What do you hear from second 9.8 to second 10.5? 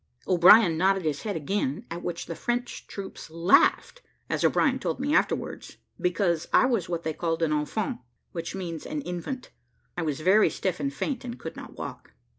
I was very